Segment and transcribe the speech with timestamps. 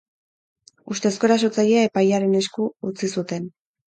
[0.95, 3.47] Ustezko erasotzailea epailearen esku utzi zuten.